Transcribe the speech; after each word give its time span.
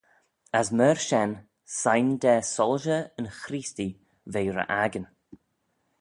As 0.59 0.67
myr 0.77 0.97
shen 1.07 1.31
shegin 1.79 2.11
da 2.23 2.35
soilshey 2.53 3.03
yn 3.19 3.27
Chreestee 3.41 3.97
ve 4.31 4.41
ry 4.57 4.65
akin. 4.83 5.05